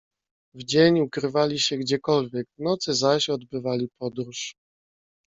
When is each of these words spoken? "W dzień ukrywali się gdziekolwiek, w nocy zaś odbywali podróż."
"W 0.55 0.63
dzień 0.63 0.99
ukrywali 0.99 1.59
się 1.59 1.77
gdziekolwiek, 1.77 2.47
w 2.57 2.61
nocy 2.63 2.93
zaś 2.93 3.29
odbywali 3.29 3.89
podróż." 3.99 4.53